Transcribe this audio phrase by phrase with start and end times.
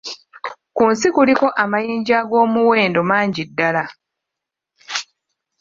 [0.75, 3.83] Ku nsi kuliko amayinja ag'omuwendo mangi ddala